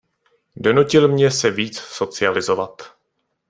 [0.55, 2.83] Donutil mě se víc socializovat.